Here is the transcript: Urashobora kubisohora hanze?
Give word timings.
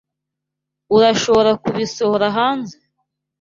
Urashobora 0.95 1.51
kubisohora 1.63 2.25
hanze? 2.37 2.75